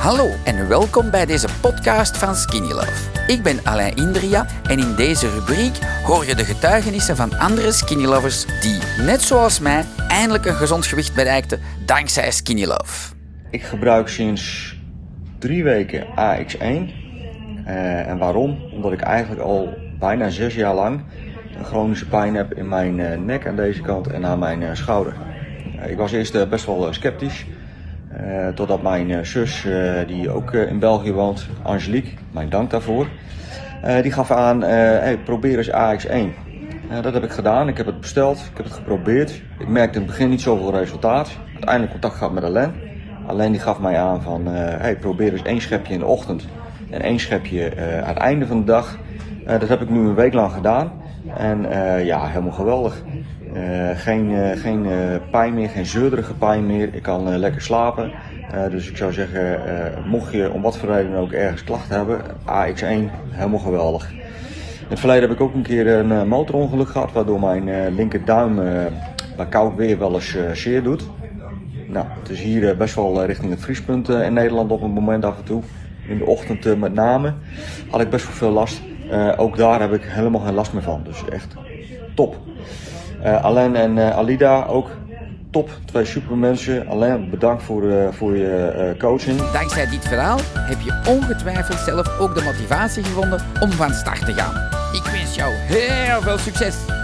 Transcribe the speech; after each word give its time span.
Hallo 0.00 0.28
en 0.44 0.68
welkom 0.68 1.10
bij 1.10 1.26
deze 1.26 1.48
podcast 1.60 2.16
van 2.16 2.34
Skinny 2.34 2.72
Love. 2.72 3.26
Ik 3.26 3.42
ben 3.42 3.58
Alain 3.64 3.96
Indria 3.96 4.46
en 4.68 4.78
in 4.78 4.94
deze 4.94 5.30
rubriek 5.30 5.78
hoor 6.04 6.26
je 6.26 6.34
de 6.34 6.44
getuigenissen 6.44 7.16
van 7.16 7.38
andere 7.38 7.72
Skinny 7.72 8.04
Lovers 8.04 8.46
die, 8.60 8.78
net 9.04 9.20
zoals 9.20 9.58
mij, 9.58 9.84
eindelijk 10.08 10.44
een 10.44 10.54
gezond 10.54 10.86
gewicht 10.86 11.14
bereikten 11.14 11.60
dankzij 11.86 12.30
Skinny 12.30 12.64
Love. 12.64 13.14
Ik 13.50 13.62
gebruik 13.62 14.08
sinds 14.08 14.76
drie 15.38 15.64
weken 15.64 16.06
AX1. 16.06 16.58
Eh, 17.64 18.08
en 18.08 18.18
waarom? 18.18 18.58
Omdat 18.72 18.92
ik 18.92 19.00
eigenlijk 19.00 19.42
al 19.42 19.74
bijna 19.98 20.28
zes 20.28 20.54
jaar 20.54 20.74
lang 20.74 21.04
een 21.58 21.64
chronische 21.64 22.08
pijn 22.08 22.34
heb 22.34 22.54
in 22.54 22.68
mijn 22.68 23.00
eh, 23.00 23.18
nek 23.18 23.46
aan 23.46 23.56
deze 23.56 23.80
kant 23.80 24.06
en 24.06 24.26
aan 24.26 24.38
mijn 24.38 24.62
eh, 24.62 24.74
schouder. 24.74 25.14
Ik 25.86 25.96
was 25.96 26.12
eerst 26.12 26.48
best 26.48 26.66
wel 26.66 26.92
sceptisch. 26.92 27.46
Eh, 28.20 28.48
totdat 28.48 28.82
mijn 28.82 29.10
eh, 29.10 29.22
zus, 29.22 29.64
eh, 29.64 30.06
die 30.06 30.30
ook 30.30 30.52
in 30.52 30.78
België 30.78 31.12
woont, 31.12 31.48
Angelique, 31.62 32.12
mijn 32.30 32.48
dank 32.48 32.70
daarvoor, 32.70 33.06
die 34.02 34.12
gaf 34.12 34.30
aan, 34.30 34.62
hey, 34.62 35.18
probeer 35.24 35.58
eens 35.58 35.70
AX1. 35.70 36.48
Eh, 36.90 37.02
dat 37.02 37.12
heb 37.12 37.24
ik 37.24 37.30
gedaan, 37.30 37.68
ik 37.68 37.76
heb 37.76 37.86
het 37.86 38.00
besteld, 38.00 38.38
ik 38.38 38.56
heb 38.56 38.66
het 38.66 38.74
geprobeerd. 38.74 39.42
Ik 39.58 39.68
merkte 39.68 39.98
in 39.98 40.04
het 40.04 40.10
begin 40.10 40.28
niet 40.28 40.40
zoveel 40.40 40.72
resultaat. 40.72 41.30
Uiteindelijk 41.52 41.92
contact 41.92 42.14
gehad 42.14 42.32
met 42.32 42.44
Alain. 42.44 42.72
Alleen 43.26 43.52
die 43.52 43.60
gaf 43.60 43.80
mij 43.80 43.98
aan 43.98 44.22
van, 44.22 44.46
hey, 44.46 44.96
probeer 44.96 45.32
eens 45.32 45.42
één 45.42 45.60
schepje 45.60 45.92
in 45.92 45.98
de 45.98 46.06
ochtend 46.06 46.48
en 46.90 47.02
één 47.02 47.18
schepje 47.18 47.72
aan 48.02 48.08
het 48.08 48.16
einde 48.16 48.46
van 48.46 48.58
de 48.58 48.64
dag. 48.64 48.98
Dat 49.46 49.68
heb 49.68 49.80
ik 49.80 49.90
nu 49.90 49.98
een 49.98 50.14
week 50.14 50.32
lang 50.32 50.52
gedaan. 50.52 50.92
En 51.36 51.70
eh, 51.70 52.04
ja, 52.04 52.26
helemaal 52.26 52.52
geweldig. 52.52 53.02
Eh, 53.54 53.62
geen 53.94 54.34
eh, 54.34 54.60
geen 54.60 54.86
pijn 55.30 55.54
meer, 55.54 55.68
geen 55.68 55.86
zeurderige 55.86 56.34
pijn 56.34 56.66
meer. 56.66 56.94
Ik 56.94 57.02
kan 57.02 57.38
lekker 57.38 57.62
slapen. 57.62 58.12
Dus 58.70 58.90
ik 58.90 58.96
zou 58.96 59.12
zeggen, 59.12 59.60
mocht 60.06 60.32
je 60.32 60.52
om 60.52 60.62
wat 60.62 60.78
voor 60.78 60.88
reden 60.88 61.14
ook 61.14 61.32
ergens 61.32 61.64
klachten 61.64 61.96
hebben, 61.96 62.20
AX1, 62.44 63.10
helemaal 63.30 63.58
geweldig. 63.58 64.10
In 64.10 64.88
het 64.88 64.98
verleden 64.98 65.28
heb 65.28 65.38
ik 65.38 65.40
ook 65.40 65.54
een 65.54 65.62
keer 65.62 65.86
een 65.86 66.28
motorongeluk 66.28 66.88
gehad, 66.88 67.12
waardoor 67.12 67.40
mijn 67.40 67.94
linkerduim 67.94 68.54
bij 69.36 69.46
koud 69.48 69.76
weer 69.76 69.98
wel 69.98 70.14
eens 70.14 70.36
zeer 70.52 70.82
doet. 70.82 71.08
Nou, 71.86 72.06
het 72.20 72.30
is 72.30 72.40
hier 72.40 72.76
best 72.76 72.94
wel 72.94 73.24
richting 73.24 73.50
het 73.50 73.60
vriespunt 73.60 74.08
in 74.08 74.32
Nederland 74.32 74.70
op 74.70 74.82
het 74.82 74.94
moment 74.94 75.24
af 75.24 75.38
en 75.38 75.44
toe. 75.44 75.62
In 76.08 76.18
de 76.18 76.26
ochtend 76.26 76.78
met 76.78 76.94
name 76.94 77.34
had 77.90 78.00
ik 78.00 78.10
best 78.10 78.26
wel 78.26 78.34
veel 78.34 78.50
last. 78.50 78.82
Eh, 79.10 79.32
ook 79.36 79.56
daar 79.56 79.80
heb 79.80 79.92
ik 79.92 80.02
helemaal 80.04 80.40
geen 80.40 80.54
last 80.54 80.72
meer 80.72 80.82
van. 80.82 81.02
Dus 81.04 81.24
echt 81.28 81.54
top. 82.14 82.36
Eh 83.22 83.44
Alain 83.44 83.76
en 83.76 83.98
eh, 83.98 84.16
Alida 84.16 84.64
ook 84.64 84.90
top. 85.50 85.70
Twee 85.84 86.04
supermensen. 86.04 86.88
Alain, 86.88 87.30
bedankt 87.30 87.62
voor, 87.62 87.82
voor 88.10 88.36
je 88.36 88.94
coaching. 88.98 89.50
Dankzij 89.52 89.86
dit 89.86 90.08
verhaal 90.08 90.38
heb 90.54 90.80
je 90.80 91.02
ongetwijfeld 91.08 91.78
zelf 91.78 92.18
ook 92.18 92.34
de 92.34 92.42
motivatie 92.42 93.04
gevonden 93.04 93.40
om 93.60 93.70
van 93.70 93.92
start 93.92 94.24
te 94.26 94.32
gaan. 94.32 94.54
Ik 94.92 95.10
wens 95.12 95.34
jou 95.34 95.52
heel 95.52 96.20
veel 96.20 96.38
succes! 96.38 96.99